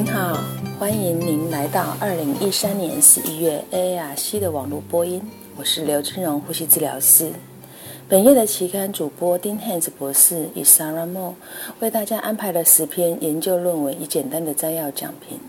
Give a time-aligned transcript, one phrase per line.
[0.00, 0.38] 您好，
[0.78, 5.20] 欢迎您来到二零一三年十一月 AARC 的网络播音，
[5.56, 7.32] 我是刘金荣呼吸治疗师。
[8.08, 11.34] 本月的期刊主播丁汉斯博士与 Sarah Mo
[11.80, 15.40] 为大家安排了十篇研究论文，以简单的摘要讲评。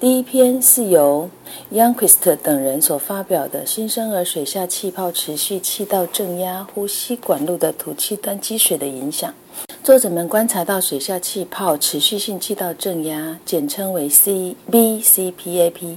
[0.00, 1.28] 第一篇是由
[1.70, 9.34] Youngquist 等人所发表的新生儿水下气泡持续气道正压呼吸管路的吐气端积水的影响。
[9.88, 15.96] 作者们观察到水下气泡持续性气道正压，简称为 C B C P A P，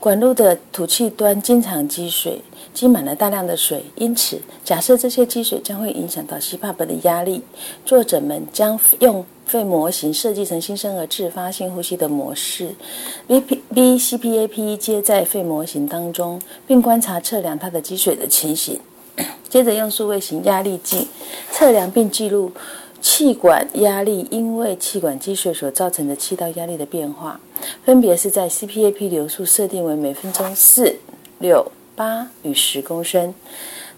[0.00, 2.42] 管路的吐气端经常积水，
[2.74, 3.84] 积满了大量的水。
[3.94, 7.40] 因此，假设这些积水将会影响到 CPAP 的压力，
[7.86, 12.74] 作者们将用肺模型设计成新生儿自发性呼吸的模式
[13.28, 18.80] ，B P B C P A P 接在肺模型当中，并观察测量它的积水的情形。
[19.48, 21.06] 接着用数位型压力计
[21.52, 22.50] 测量并记录。
[23.00, 27.40] 气管压力因为气管积水所造成的气道压力的变化，
[27.84, 30.96] 分别是在 CPAP 流速设定为每分钟四、
[31.38, 33.34] 六、八与十公升，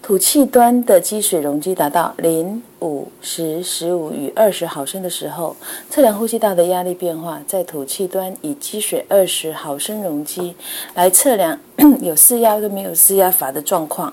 [0.01, 5.57] 吐气端的积水容积达到零、五、十、十五与二十毫升的时候，
[5.91, 10.55] 测量呼吸道的压力变化，在吐气端以积水二十毫升容积
[10.95, 11.59] 来测量
[12.01, 14.13] 有施压跟没有施压阀的状况。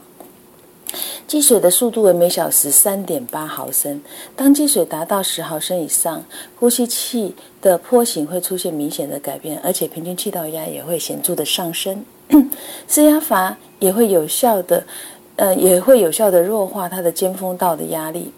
[1.27, 4.01] 积水的速度为每小时三点八毫升。
[4.35, 6.23] 当积水达到十毫升以上，
[6.59, 12.03] 呼吸器的坡形会出现明显的改变，而且平均气道压也会显著的上升。
[12.87, 14.83] 施压阀也会有效的，
[15.35, 18.31] 呃，也会有效的弱化它的尖峰道的压力，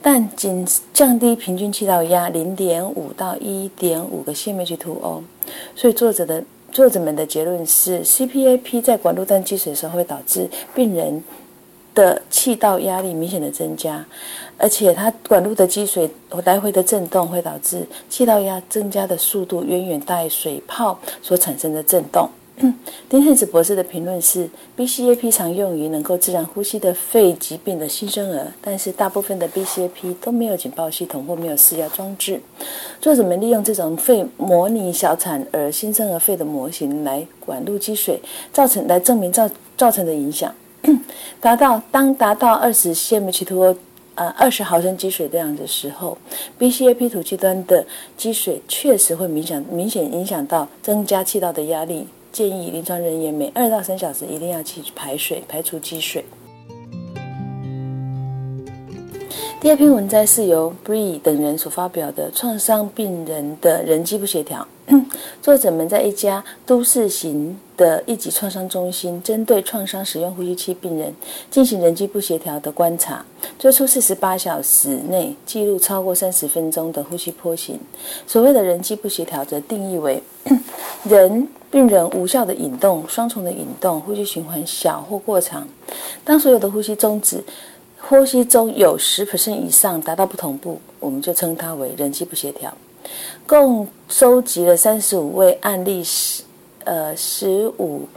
[0.00, 5.22] 但仅降低平均气道压零点五到一点五个 cmH2O。
[5.76, 11.22] 所以作者的作者们的结论是，CPAP 在管路端积水的时候会导致病人。
[11.94, 14.04] 的气道压力明显的增加，
[14.56, 16.10] 而且它管路的积水
[16.44, 22.28] 来回的震动会导致气道压增加的速度远远大于水泡所产生的震动。
[23.08, 32.38] 丁汉子博士的评论是：BCAP 常用于能够自然呼吸的肺疾病的新生儿，但是大部分的 BCAP 都没有警报系统或没有施压装置。
[33.00, 38.20] 作者们利用这种肺模拟小产儿新生儿肺的模型来管路积水
[38.52, 39.48] 造成来证明造
[39.78, 40.54] 造成的影响。
[41.40, 43.76] 达到当达到二十 cm2，
[44.14, 46.16] 呃，二十毫升积水量的时候
[46.58, 47.86] ，BCAP 吐气端的
[48.16, 52.06] 积水确实会明显明显影响到增加气道的压力。
[52.32, 56.24] 建议临床人员每二到三小时一定要去排水，排除积水。
[59.60, 64.66] 第二篇文摘是由 Bree 等人所发表的创伤病人的人机不协调。
[65.42, 71.14] 作者们在一家都市型的一级创伤中心，针对创伤使用呼吸器病人
[71.50, 73.24] 进行人机不协调的观察，
[73.58, 77.78] 做出四十八小时内记录超过三十分钟的呼吸波形。
[78.26, 80.22] 所谓的人机不协调，则定义为
[81.08, 85.66] 人病人无效的引动、双重的引动、呼吸循环小或过长。
[86.24, 87.42] 当所有的呼吸终止，
[87.98, 92.72] 呼吸中有十 percent 以上达到不同步，我们就称它为人机不协调。
[93.46, 96.42] 共收集了三十五位案例，十
[96.84, 98.08] 呃十五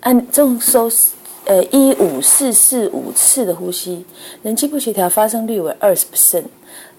[0.00, 0.90] 按共收
[1.44, 4.04] 呃一五四四五次的呼吸，
[4.42, 6.44] 人机不协调发生率为二十 percent。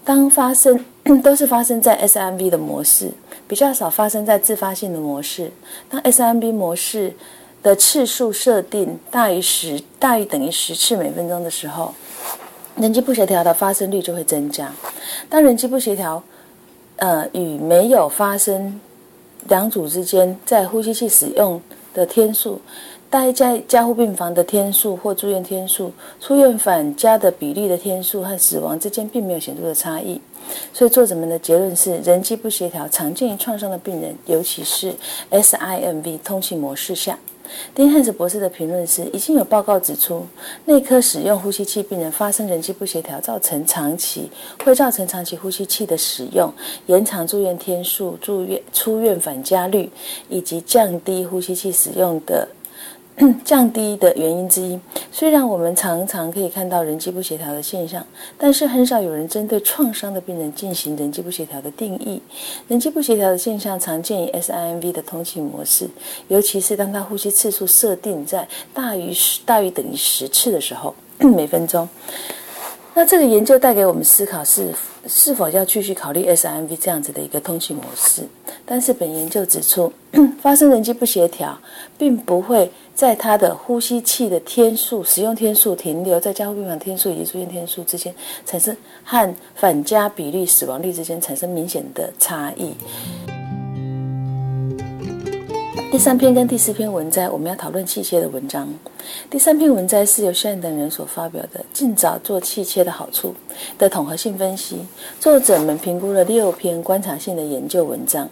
[0.04, 0.84] 当发生
[1.22, 3.10] 都是发生在 S M V 的模式，
[3.46, 5.50] 比较少发生在自发性的模式。
[5.88, 7.14] 当 S M V 模式
[7.62, 11.94] 的次数设定大于十大于等于十次每分钟的时候，
[12.76, 14.72] 人机不协调的发生率就会增加。
[15.28, 16.20] 当人机不协调
[17.02, 18.80] 呃，与没有发生
[19.48, 21.60] 两组之间在呼吸器使用
[21.92, 22.60] 的天数、
[23.10, 25.90] 待在加护病房的天数或住院天数、
[26.20, 30.20] 出院返家的比例的天数和死亡之间并没有显著的差异。
[30.72, 34.94] 所以作者们的结论是，人机不协调常见于创伤的病人，尤其是
[35.32, 37.18] SIMV 通气模式下。
[37.74, 40.26] 丁汉斯博士的评论是：已经有报告指出，
[40.66, 44.30] 内科使用呼吸器病人发生人际不协调，造成长期
[44.64, 46.52] 会造成长期呼吸器的使用，
[46.86, 49.90] 延长住院天数、住院出院返家率，
[50.28, 52.48] 以及降低呼吸器使用的。
[53.44, 54.80] 降低的原因之一，
[55.12, 58.04] 虽然我们常常可以看到人机不协调的现象，
[58.38, 62.20] 但是很少有人针对创伤的病人进行人机不协调的定义。
[62.68, 65.88] 人机不协调的现象常见于 SIMV 的通气模式，
[66.28, 71.86] 尤其是当他呼吸次数设定在大于十大于等于十次的时候， 每分钟。
[72.94, 74.68] 那这个研究带给我们思考是
[75.06, 78.22] 是否要继续考虑 SIMV 这样子的一个通气模式？
[78.66, 79.92] 但是本研究指出，
[80.40, 81.58] 发生人机不协调，
[81.98, 82.70] 并不会。
[82.94, 92.74] 在他的呼吸器的天数、使用天数停留在加护病房天数以及住院天数之间产生和返家比率、死亡率之间产生明显的差异。
[95.90, 98.68] 第三篇跟第四篇文摘，我们要讨论气切的文章。
[99.30, 103.34] 第三篇文摘是由轩等人所发表的《尽早做气切的好处》
[103.78, 104.76] 的统合性分析。
[105.18, 108.28] 作者们评估了六篇观察性的研究文章。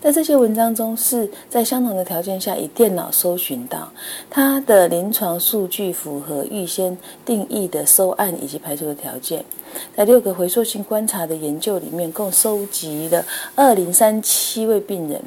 [0.00, 3.88] 在这些文章中，是在相同的条件下以电脑搜寻到
[4.28, 9.44] 它的临床数据符合预先定义的收案以及排除的条件。
[9.96, 13.24] 在六个回溯性观察的研究里面，共收集了
[13.54, 15.22] 二零三七位病人。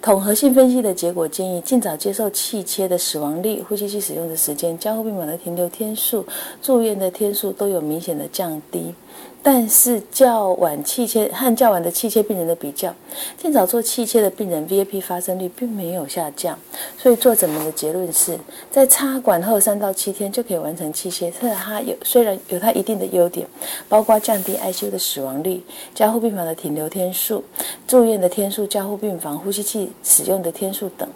[0.00, 6.24] 统合性分析的结果建议，尽早接受气切的死亡率、呼吸器使用的时间、加护病房的停留天数、
[6.62, 8.94] 住院的天数都有明显的降低。
[9.40, 12.92] 但是较晚气切和较晚的气切病人的比较，
[13.36, 16.58] 尽早做气切的病人 VAP 发生率并没有下降。
[16.98, 18.38] 所以作者们的结论是
[18.70, 21.32] 在插管后三到七天就可以完成气切。
[21.32, 23.46] 它有虽然有它一定的优点，
[23.88, 25.62] 包括降低 ICU 的死亡率、
[25.94, 27.42] 加护病房的停留天数、
[27.86, 31.08] 住院的天数、加护病房呼吸器使用的天数等。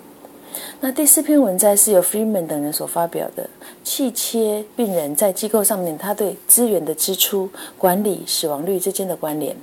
[0.81, 3.49] 那第四篇文摘是由 Freeman 等人所发表的。
[3.83, 7.49] 气切病人在机构上面，他对资源的支出、
[7.79, 9.57] 管理、死亡率之间的关联。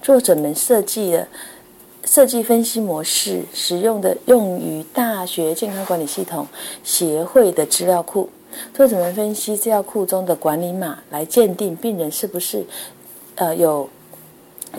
[0.00, 1.28] 作者们设计了
[2.04, 6.46] 设计分析模式，使用的用于大学健康管理系统
[6.82, 8.28] 协会的资料库。
[8.74, 12.64] 作者们分析资料库中的管理码，来鉴定病人是不是
[13.34, 13.88] 呃有。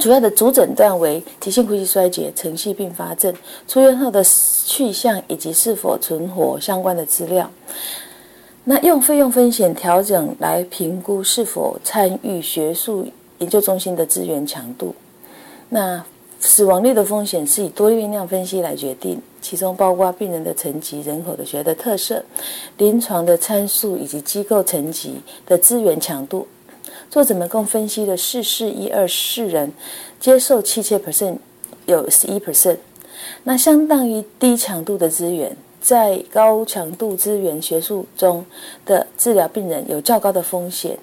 [0.01, 3.31] 主要的主诊断为急性呼吸衰竭、程序并发症，
[3.67, 4.23] 出院后的
[4.65, 7.47] 去向以及是否存活相关的资料。
[8.63, 13.07] 那用费用风险调整来评估是否参与学术
[13.37, 14.95] 研究中心的资源强度。
[15.69, 16.03] 那
[16.39, 22.23] 死亡率的风险是以多变量分析来决定，其中包括病人的层级、人口的学的特色、
[22.77, 26.47] 临床的参数以及机构层级的资源强度。
[27.11, 29.69] 作者们共分析了四四一二四人
[30.17, 31.35] 接受器械 percent
[31.85, 32.77] 有十一 percent，
[33.43, 38.45] 那相当于低强度的资源，在高强度资源学术中
[38.85, 40.97] 的治疗病人有较高的风险。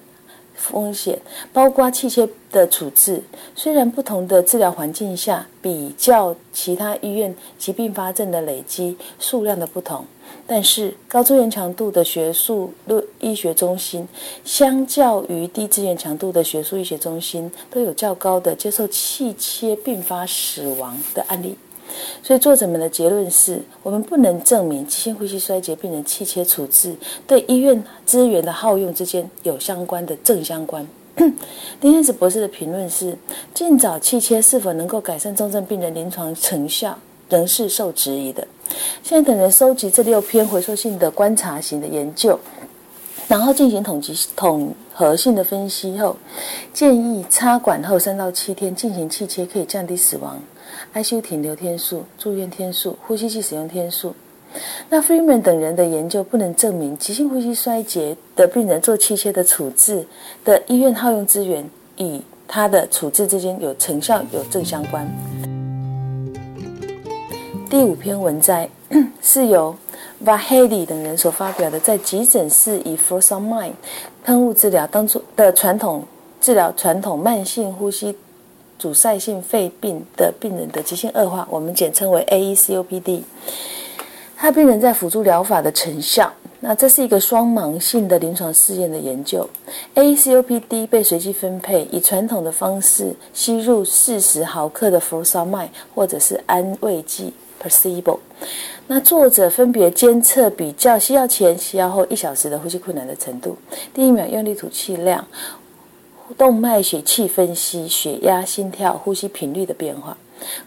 [0.59, 1.19] 风险
[1.53, 3.23] 包括气切的处置，
[3.55, 10.05] 虽然不同的治疗环境下比较其他医院疾病发症的累积数量的不同。
[10.47, 14.07] 但是高资源强度的学术论医学中心，
[14.45, 21.57] 相较于低资源强度的学术医学中心，都有较高的接受气切并发死亡的案例。
[22.23, 26.95] 所以作者们的结论是：我们不能证明急性呼吸衰竭病人气切处置
[27.27, 30.87] 对医院资源的耗用之间有相关的正相关。
[31.81, 33.17] 丁燕子博士的评论是：
[33.53, 36.97] 尽早气切是否能够改善重症病人临床成效，
[37.29, 38.47] 仍是受质疑的。
[39.03, 42.39] 现在等人收集这六篇回溯性的观察型的研究，
[43.27, 46.17] 然后进行统计统合性的分析后，
[46.73, 50.41] 建议插管后三到七天进行气切可以降低死亡、
[50.95, 54.15] ICU 停留天数、住院天数、呼吸器使用天数。
[54.89, 60.07] 那 Freeman 等人的研究不能证明急性呼吸衰竭的病人做气切的处置
[60.43, 61.69] 的医院耗用资源
[61.99, 65.07] 与他的处置之间有成效有正相关。
[67.69, 68.69] 第五篇文摘
[69.21, 69.77] 是由
[70.25, 73.77] Vahedi 等人所发表的，在急诊室以 f o r s o m i n e
[74.25, 76.03] 喷雾治疗当做的传统
[76.41, 78.17] 治疗传统慢性呼吸
[78.79, 83.23] 阻塞性肺病的病人的急性恶化，我们简称为 AECOPD。
[84.37, 86.33] 他病人在辅助疗法的成效。
[86.61, 89.49] 那这是一个双盲性的临床试验的研究。
[89.95, 97.33] AECOPD 被随机分配，以传统的方式吸入四十毫克的 f o r s o m i 或者是安慰剂。
[97.61, 98.21] Placebo。
[98.87, 103.57] 那作者分别监测比较吸药前、吸药后一小时的呼吸困难的程度，
[103.93, 105.27] 第一秒用力吐气量、
[106.37, 110.17] 动脉血气分析、血压、心跳、呼吸频率的变化。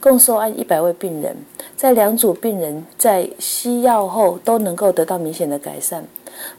[0.01, 1.35] 共受案一百位病人，
[1.77, 6.05] 在两组病人在吸药后都能够得到明显的改善。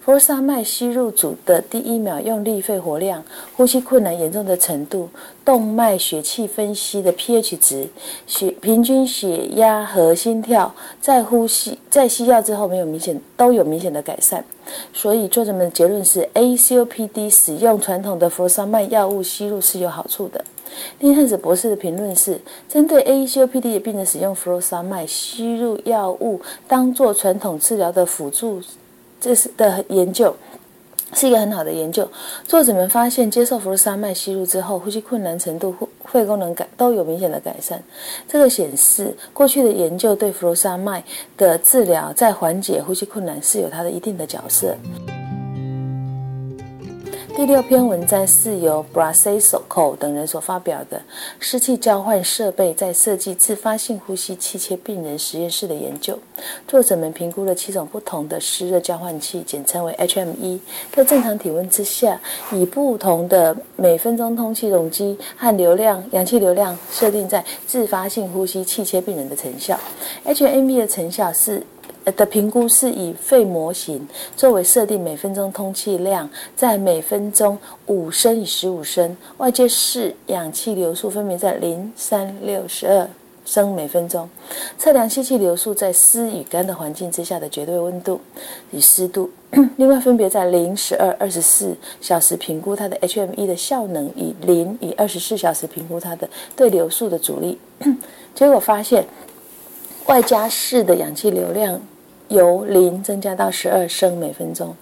[0.00, 3.22] 佛沙麦吸入组的第一秒用力肺活量、
[3.56, 5.08] 呼吸困难严重的程度、
[5.44, 7.88] 动脉血气分析的 pH 值、
[8.26, 14.44] 血平均血压和心跳，在呼吸在吸药之后没有明显都有明显的改善。
[14.92, 20.44] 所以作者们的结论是，ACOPD 使用传统的佛沙麦药物吸入是有好处的。
[20.98, 28.62] 丁汉子博士的评论是：针对 ACOPD 的病人使用佛沙麦吸入药物，当做传统治疗的辅助。
[29.22, 30.34] 这是的研究
[31.14, 32.08] 是一个很好的研究。
[32.44, 35.72] 作者们发现，接受弗洛沙麦吸入之后，呼吸困难程度、
[36.06, 37.80] 肺功能改都有明显的改善。
[38.26, 41.04] 这个显示，过去的研究对弗洛沙麦
[41.36, 44.74] 的治疗在缓解呼吸困难是有它的一定的角色。
[47.34, 51.00] 第六篇文章是由 Brasco 等人所发表的
[51.40, 56.18] 湿气交换设备在设计自发性呼吸器切病人实验室的研究。
[56.68, 60.60] 作者们评估了七种不同的湿热交换器，简称为 HME，
[60.94, 62.20] 在正常体温之下，
[62.52, 69.80] 以不同的每分钟通气容积和流量、氧气流量设定在自发性呼吸器切病人的成效。
[70.26, 71.66] HME 的成效是。
[72.04, 74.06] 的评估是以肺模型
[74.36, 77.56] 作为设定，每分钟通气量在每分钟
[77.86, 83.08] 五升与十五升，外界式氧气流速分别在零、三、六、十二
[83.44, 84.28] 升每分钟。
[84.78, 88.20] 测量吸气流速在湿与干的环境之下的绝对温度
[88.72, 89.30] 与湿度。
[89.76, 97.58] 另外，分别在零、十二、二十四小时评估它的 HME 的效能，以零与二十四小时评估它的对流速的阻力。
[98.34, 99.04] 结果发现，
[100.06, 101.80] 外加室的氧气流量。
[102.32, 104.74] 由零增加到十二升每分钟，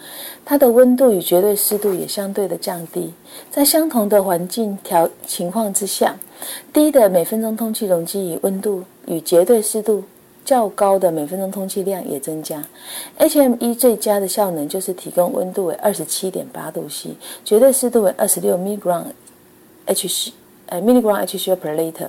[0.45, 3.13] 它的温度与绝对湿度也相对的降低。
[3.51, 6.17] 在相同的环境条情况之下，
[6.73, 10.05] 低的每分钟通气容积与温度与绝对湿度
[10.45, 12.63] 较高的每分钟通气量也增加。
[13.19, 17.11] HME 最佳的效能就是提供温度为二十七点八度 C，
[17.45, 19.05] 绝对湿度为二十六 milligram
[19.87, 20.33] H
[20.67, 22.09] 呃 milligram H per liter，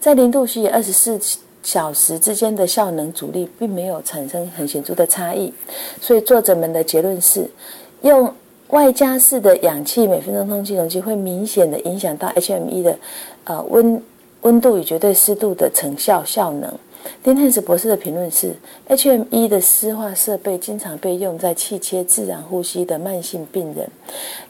[0.00, 1.20] 在零度 C 二十四。
[1.62, 5.52] 小时之间的效能阻力并没有产生很显著的差异，
[6.00, 7.48] 所以作者们的结论是，
[8.02, 8.32] 用
[8.68, 12.98] 外加式的氧气每分钟通气容积会明显的影响到 HME 的
[13.44, 14.02] 呃温
[14.42, 16.72] 温度与绝对湿度的成效效能。
[17.22, 18.54] 丁汉斯博士的评论是
[18.88, 23.88] ：HME 的湿化设备经常被用在气切自然呼吸的慢性病人，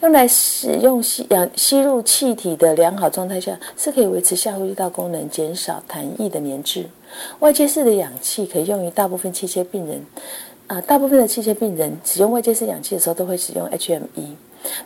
[0.03, 6.85] 用来使用吸氧吸入气体的良好状态下，是可以维持下呼吸道功能、减少痰液的粘滞。
[7.41, 10.05] 外接式的氧气可以用于大部分气切病人，
[10.67, 14.35] 啊，大部分的气切病人使用外接式氧气的时候都会使用 HME。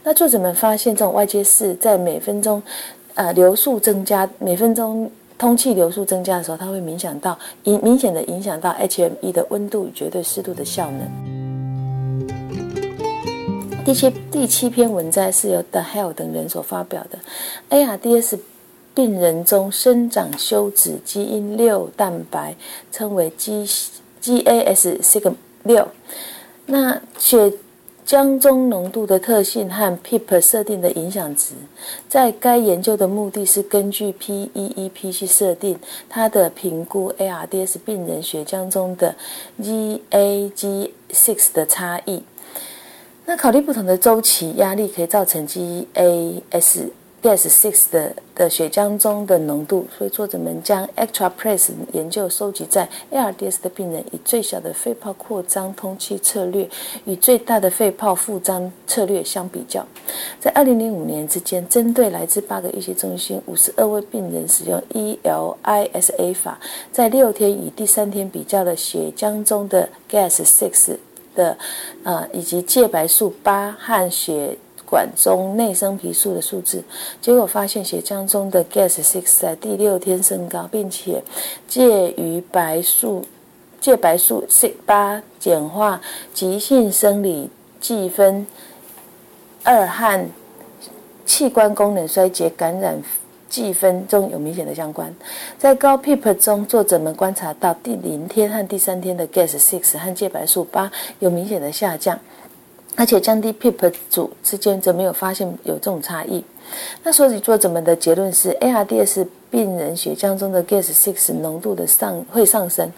[0.02, 2.62] 那作者们发现，这种外接式在每分钟，
[3.14, 5.10] 呃，流速增加，每分钟。
[5.38, 11.00] 通气流速增加的时候，它会影响到影明显的影响到 HME 的温度与绝对湿度的效能。
[13.84, 17.18] 第七第七篇文章是由 The Hell 等人所发表的
[17.70, 18.38] ，ARDS
[18.94, 22.54] 病人中生长休止基因六蛋白
[22.90, 23.66] 称为 G
[24.22, 25.88] GAS sigma 六，
[26.66, 27.52] 那血。
[28.04, 31.54] 浆中浓度的特性和 PEEP 设定的影响值，
[32.08, 39.14] 在该研究的目的是根据 PEEP 去设定它的评估 ARDS 病人血浆中的
[39.62, 42.24] GAG6 的差异。
[43.24, 46.88] 那考虑不同的周期压力可以造成 GAS。
[47.22, 56.68] Gas six 的的血浆中的浓度，所以作者们将 extra press 研究收集在 ARDS 的病人，以最小的肺泡扩张通气策略
[57.04, 59.86] 与最大的肺泡复张策略相比较。
[60.40, 66.58] 在二零零五年之间，针对来自八个医学中心五十二位病人，使用 ELISA 法，
[66.90, 70.96] 在六天与第三天比较了血浆中的 gas six
[71.36, 71.56] 的
[72.02, 74.58] 啊以及介白素八和血。
[74.92, 76.84] 管中内生皮素的数字，
[77.18, 81.22] 结果发现血浆中的 gas six 在第六天升高，并且
[81.66, 83.24] 介于白素
[83.80, 85.98] 介白素 C 八简化
[86.34, 87.48] 急性生理
[87.80, 88.46] 计分
[89.62, 90.28] 二和
[91.24, 93.02] 器官功能衰竭感染
[93.48, 95.14] 计分中有明显的相关。
[95.56, 102.18] 在高 PEEP 中，作者们观察到第零天和第三天的 gas six 和介白素八有明显的下降。
[102.96, 106.44] 而且降低 PEEP 组之间则没有发现有这种差异。
[107.02, 112.90] 那所以作者们的结论是，ARDS 病人血浆中的 Gas6 浓度的上会上升，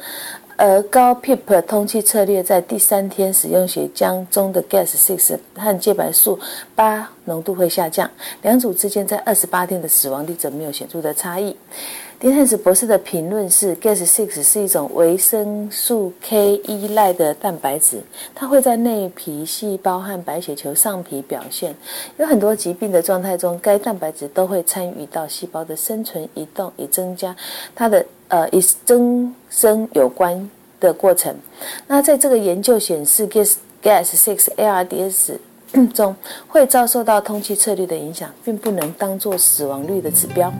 [0.57, 6.39] 而高 PEEP 通气策略在第三天使用血浆中的 Gas6 和介白素
[6.75, 8.09] 八浓度会下降，
[8.43, 11.57] 两组之间在二十八天的死亡率则没有显著的差异。
[12.25, 18.01] 丁汉斯博士的评论是：Gas6 是一种维生素 K 依赖的蛋白质，
[18.35, 21.77] 它会在内皮细胞和白血球上皮表现。
[22.17, 27.37] 有很多疾病的状态中，该蛋白质都会参与到细胞的生存、移动，以增加
[27.75, 30.51] 它的呃以增生有关
[30.81, 31.37] 的过程。
[31.87, 35.35] 那在这个研究显示，Gas Gas6 ARDS
[35.93, 36.17] 中
[36.49, 40.51] 会遭受到通气策略的影响，并不能当做死亡率的指标。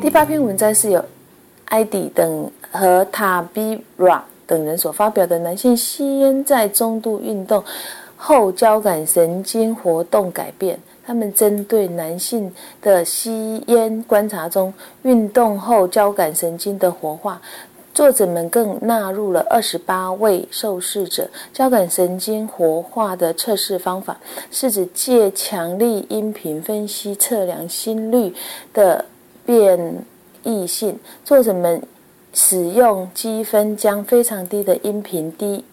[0.00, 1.04] 第八篇文章是由
[1.64, 5.36] 艾迪等和塔比拉等人所发表的。
[5.40, 7.62] 男性吸烟在中度运动
[8.16, 10.78] 后交感神经活动改变。
[11.04, 17.40] 他们针对男性的吸烟观察中运动后交感神经的活化，
[17.92, 24.16] 作者们更纳入了二十八位受试者交感神经活化的测试方法，
[24.50, 28.32] 是指借强力音频分析测量心率
[28.72, 29.04] 的
[29.48, 30.04] 变
[30.42, 30.98] 异性。
[31.24, 31.82] 作者们
[32.34, 35.64] 使用积分将非常低的音频低。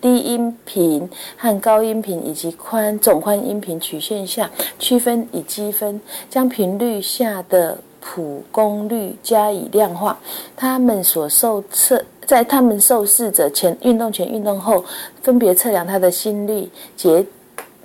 [0.00, 10.18] 低音频和高音频以及宽总宽音频曲线下区分以积分，将频率下的谱功率加以量化。
[10.56, 14.84] 他们所受测在他们受试者前运动前运动后，
[15.22, 17.24] 分别测量他的心率、节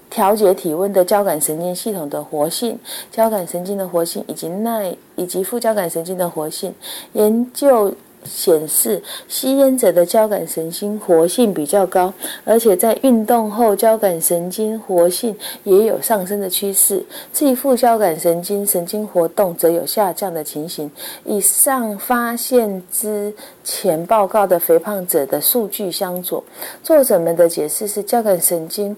[0.10, 2.78] 调节体温的交感神经系统的活性、
[3.12, 6.74] 交感神经的活性以及耐以及副交感神经的活性
[7.14, 7.94] 研究。
[8.24, 15.34] 显示吸烟者的交感神经活性比较高，而且在运动后交感神经活性
[15.64, 17.02] 也有上升的趋势。
[17.32, 20.92] 至于副交感神经神经活动则有下降的情形。
[21.24, 23.34] 以上发现之
[23.64, 26.44] 前报告的肥胖者的数据相左。
[26.84, 28.94] 作者们的解释是交感神经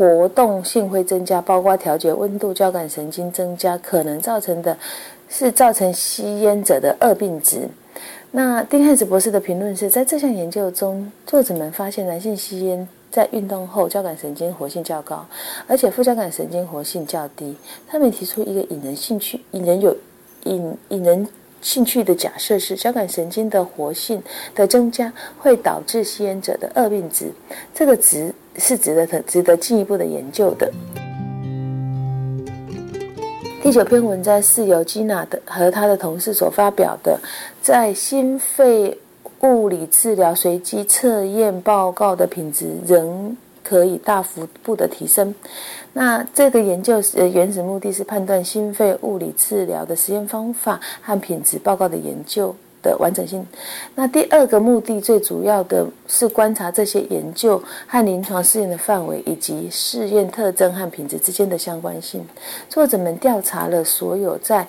[0.00, 4.74] 活动性会增加，包括调节温度、交感神经增加可能造成的
[5.28, 7.68] 是造成吸烟者的恶病值。
[8.30, 15.26] 那丁汉斯博士的评论是在这项研究中，作者们发现男性吸烟在运动后交感神经活性较高，
[15.66, 17.54] 而且副交感神经活性较低。
[17.86, 19.94] 他们提出一个引人兴趣、引人有
[20.44, 21.28] 引引人
[21.60, 24.22] 兴趣的假设是，交感神经的活性
[24.54, 27.30] 的增加会导致吸烟者的恶病值。
[27.74, 30.70] 这个值是值得值得进一步的研究的。
[33.62, 37.20] 第九篇文章是由基娜的和他的同事所发表的，
[37.62, 38.98] 在心肺
[39.40, 45.34] 物理治疗随机测验报告的品质仍可以大幅度的提升。
[45.92, 52.54] 那这个研究的原始目的是判断心肺物理治疗的实验方法和品质报告的研究。
[52.82, 53.46] 的完整性。
[53.94, 62.26] 那第二个目的，最主要的是观察这些研究和临床试验的范围，以及试验特征和品质之间的相关性。
[62.68, 64.66] 作者们调查了所有在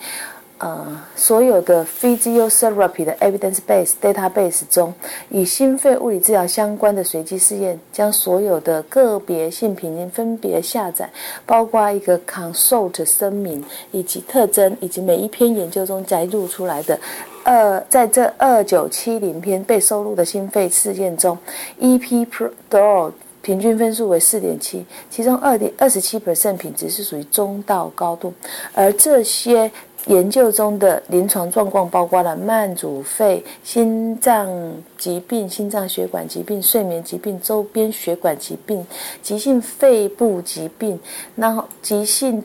[0.62, 4.94] 呃所有的 physiotherapy 的 evidence base database 中
[5.30, 11.10] 与心肺物理治疗相关的随机试验，将所有的个别性平均分别下载，
[11.46, 17.00] 包括一个 consult 声明以及特征，以及每一篇研究中摘录出来的。
[17.44, 21.36] 二在这二九七零篇被收录的心肺试验中
[21.80, 22.28] ，EP
[22.70, 28.32] Pro 平均分数为四点七，其中二点二十七 percent 品质是属于中到高度。
[28.76, 29.72] 而这些
[30.08, 34.50] 研究中的临床状况包括了慢阻肺、心脏
[34.98, 38.86] 疾病、心脏血管疾病、睡眠疾病、周边血管疾病、
[39.22, 41.00] 急性肺部疾病，
[41.36, 42.44] 然后急性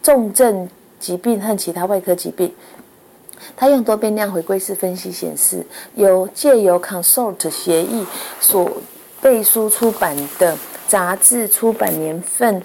[0.00, 0.68] 重症
[1.00, 2.52] 疾病和其他外科疾病。
[3.56, 8.06] 他用多变量回归式分析显示，由借由 Consult 协议
[8.40, 8.70] 所
[9.20, 12.62] 背书出版的杂志出版年份、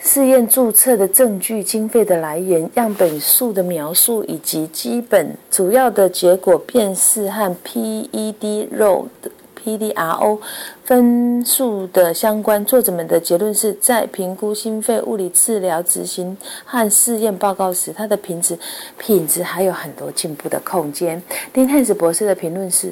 [0.00, 9.30] 试验注册的证据、经费的来源、样本数的描述以及基本主要的结果辨识和 PED RO 的。
[9.68, 10.38] PDRO
[10.88, 18.58] 分数的相关，作者们的结论是在评估心肺物理治疗执行和试验报告时，它的品质
[18.96, 21.22] 品质还有很多进步的空间。
[21.52, 22.90] 丁汉斯博士的评论是。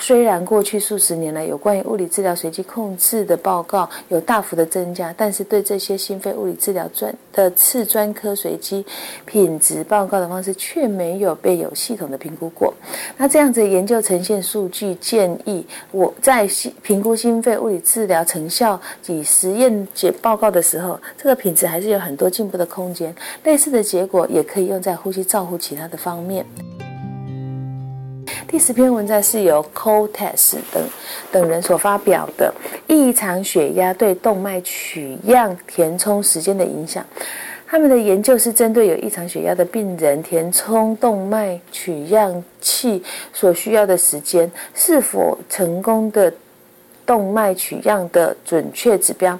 [0.00, 8.84] 虽然过去数十年来有关于物理治疗随机控制的报告有大幅的增加，但是对这些心肺物理治疗专的次专科随机
[9.24, 12.74] 品质报告的方式却没有被有系统的评估过。
[13.16, 16.44] 那这样子研究呈现数据建议，我在
[16.82, 23.14] 评估心肺物理治疗成效及实验结报告的时候，这个品质还是有很多进步的空间。
[23.44, 26.44] 类似的结果也可以用在呼吸照护其他的方面。
[28.46, 30.82] 第十篇文章是由 Cotes 等
[31.32, 32.54] 等人所发表的
[32.86, 37.04] 异常血压对动脉取样填充时间的影响。
[37.66, 46.32] 他们的研究是针对有异常血压的病人填充动脉取样器所需要的时间是否成功的
[47.06, 49.38] 动脉取样的准确指标。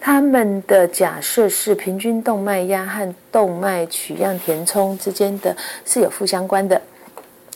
[0.00, 6.80] 他们的假设是平均动脉压和动脉取样填充之间的是有负相关的。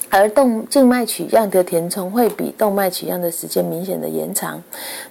[0.09, 4.61] 而动静脉取样的填充会比动脉取样的时间明显的延长。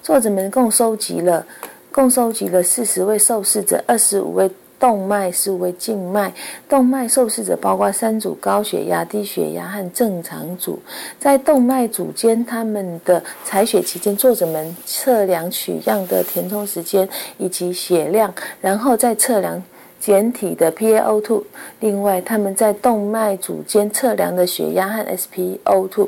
[0.04, 1.46] 作者们共收集了
[1.92, 6.34] 共收集了四十位受试者，二十五位动脉，是为静脉。
[6.68, 10.80] 动脉受试者包括三组高血压、低血压和正常组。
[11.20, 19.62] 在动脉组间，他们的采血期间，作者们测量取样的填充时间以及血量，然后再测量。
[20.02, 21.44] 简体的 PaO2。
[21.82, 26.08] 另外，他们在动脉组间测量的血压和 SpO2，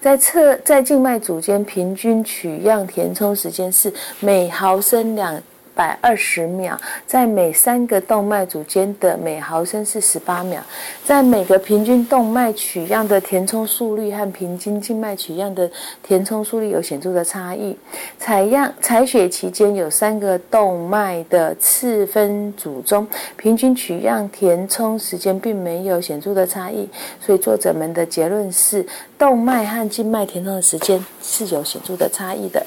[0.00, 5.42] 在测在静脉组间平均取样填充时间是每毫升两。
[5.74, 10.62] 百二十秒，在每三个动脉组间的每毫升是十八秒，
[11.04, 15.70] 在每个平均动脉取样的填充速率和平均静脉取样的
[16.02, 17.76] 填充速率有显著的差异。
[18.18, 23.06] 采样采血期间有三个动脉的次分组中，
[23.36, 26.88] 平均取样填充时间并没有显著的差异，
[27.20, 28.86] 所以作者们的结论是
[29.18, 32.64] 动脉和静脉填充的时间是有显著的差异的。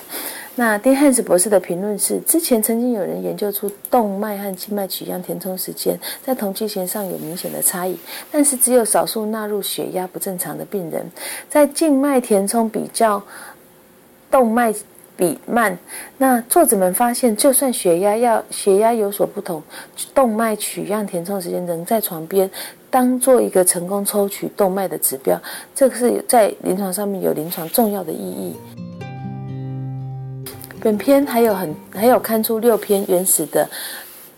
[0.57, 7.97] 那丁汉斯博士的评论是：之前曾经有人研究出动脉和静脉取样填充时间在同期型上有明显的差异，
[8.31, 11.05] 但是只有少数纳入血压不正常的病人，
[11.49, 13.21] 在静脉填充比较
[14.31, 14.73] 动脉
[15.17, 15.77] 比慢。
[16.17, 19.61] 那作者们发现，就算血压要血压有所不同，
[20.13, 22.49] 动脉取样填充时间仍在床边
[22.89, 25.37] 当做一个成功抽取动脉的指标，
[25.75, 28.55] 这个是在临床上面有临床重要的意义。
[30.85, 33.67] 本篇还有很还有刊出六篇原始的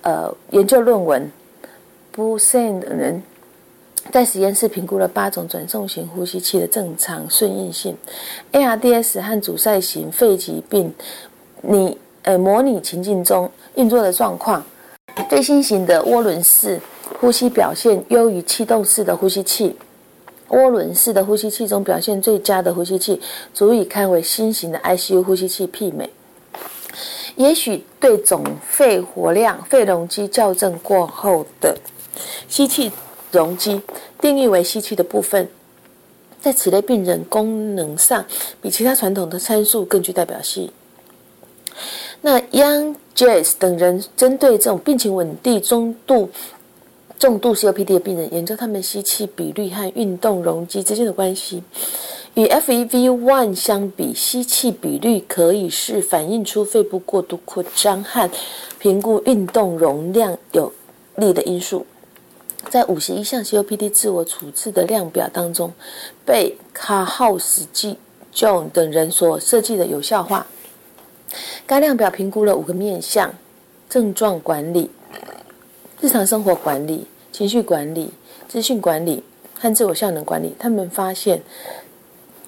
[0.02, 1.30] 呃研究论文。
[2.10, 3.22] 不 s e n 的人
[4.14, 7.98] 在实验室评估了八种转送型呼吸器的正常顺应性
[8.54, 10.94] ，ARDS 和阻塞型肺疾病
[11.62, 14.64] 你呃模拟情境中运作的状况。
[15.30, 16.80] 最新型的涡轮式
[17.20, 19.76] 呼吸表现优于气动式的呼吸器。
[20.52, 23.22] 涡轮式的呼吸器中表现最佳的呼吸器，
[23.54, 26.10] 足以堪为新型的 ICU 呼吸器媲美。
[27.38, 31.78] 也许对总肺活量、肺容积校正过后的
[32.50, 32.92] 吸气
[33.32, 33.82] 容积
[34.20, 35.48] 定义为吸气的部分，
[36.42, 38.26] 在此类病人功能上
[38.60, 40.72] 比其他传统的参数更具代表性。
[42.22, 46.30] 那 Young Jazz 等人针对这种病情稳定、中度、
[47.20, 51.64] 重度 COPD 的病人，研究他们吸气比率和运动容积之间的关系。
[52.36, 58.30] 与 FEV1 相比，吸气比率可以是反映出肺部过度扩张和
[58.78, 60.72] 评估运动容量有
[61.16, 61.88] 利的因素。
[62.70, 65.74] 在五十一项 COPD 自我处置的量表当中，
[66.24, 67.98] 被卡浩斯基
[68.32, 70.46] John 等人所设计的有效化。
[71.66, 73.34] 该量表评估了五个面向：
[73.90, 74.92] 症状管理、
[76.00, 78.12] 日常生活管理、情绪管理、
[78.48, 79.24] 资讯管理
[79.60, 80.56] 和自我效能管理。
[80.60, 81.42] 他们发现。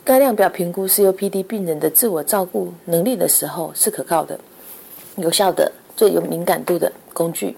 [0.02, 4.40] 该量表评估 COPD 病人的自我照顾能力的时候是可靠的、
[5.18, 7.56] 有效的、最有敏感度的工具。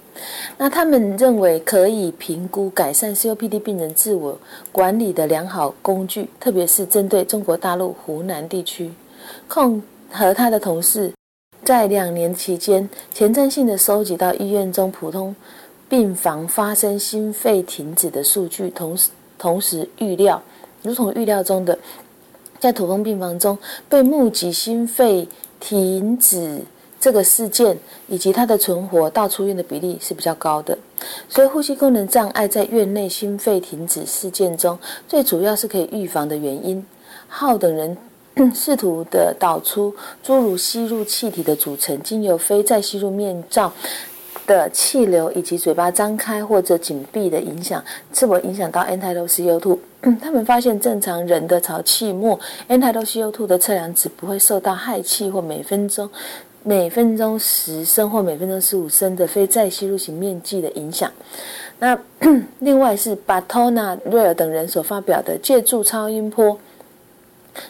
[0.58, 4.38] 那他们认为可以评估改善 COPD 病人自我
[4.70, 8.92] 管理的良好工具，特别是针对中国大陆湖南地区。
[9.48, 11.14] 控和他的同事
[11.64, 15.34] 在两年期间前瞻性的收集到医院中普通
[15.92, 20.42] 病房发生心肺停止的数据，同时同时预料，
[20.84, 21.78] 如同预料中的。
[22.62, 23.58] 在土方病房中
[23.90, 25.28] 被目击心肺
[25.60, 26.62] 停止
[26.98, 27.78] 这个事件，
[28.08, 30.78] 以及它的存活到出院的比例是比较高的。
[31.28, 36.86] 所以，呼吸功能障碍在院内心肺停止事件中，最主要是可以预防的原因。
[37.28, 37.98] 浩等人
[38.56, 43.74] 试图的导出诸如吸入气体的组成，经由非再吸入面罩。
[44.52, 47.82] 的气流以及嘴巴张开或者紧闭的影响，
[48.14, 49.78] 是否影响到 end-tidal CO2？
[50.20, 52.38] 他们发现正常人的潮气末
[52.68, 56.10] end-tidal CO2 的测量值不会受到氦气或每分钟
[56.64, 61.10] 每分钟十升或每分钟十五升的非再吸入型面积的影响。
[61.80, 61.98] 那
[62.60, 66.58] 另外是 Batona、瑞尔等人所发表的借助超音波。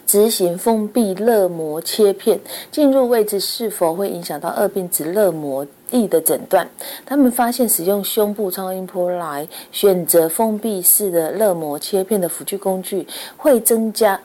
[0.05, 2.39] 执行封闭热膜切片
[2.69, 6.67] 进入位置是否会影响到二病子热膜液的诊断？
[7.05, 14.19] 他们发现使用胸部超音波来选择封闭式的热膜切片的辅具工具，会增加。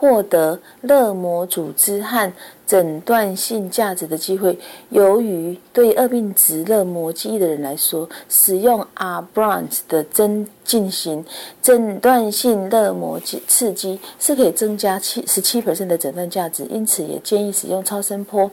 [0.00, 2.32] 获得热膜组织和
[2.66, 4.58] 诊断性价值的机会，
[4.88, 11.22] 由于对二病子肋膜记忆的人来说，使用 Abrams 的针进行
[11.60, 18.50] 诊断性热膜刺激是可以增加七十七的诊断价值，因此也建议使用超声波、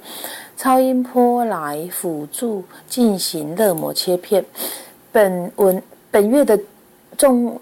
[0.57, 4.43] 超音波来辅助进行热膜切片。
[5.13, 5.81] 本文
[6.11, 6.59] 本月的
[7.17, 7.57] 中。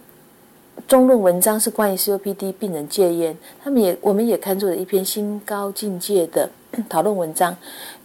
[0.88, 6.47] 中论文章是关于 COPD 病人戒烟，他们也我们也看出了一篇新高境界的
[6.88, 7.55] 讨论文章，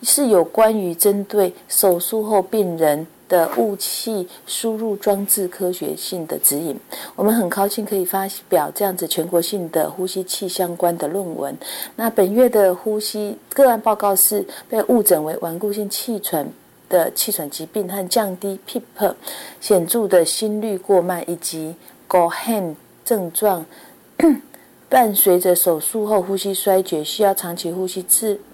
[0.02, 6.74] 是有关于针对手术后病人的雾气输入装置科学性的指引。
[7.16, 11.54] 我们很高兴可以发表这样子全国性的呼吸器相关的论文。
[11.96, 16.48] 那本月的呼吸个案报告是被误诊为顽固性气喘
[16.88, 19.14] 的气喘疾病和降低 PEEP
[19.61, 21.74] 显著的心率过慢以及
[22.11, 23.64] GOHAN 症状。
[24.90, 28.05] 伴随着手术后呼吸衰竭，需要长期呼吸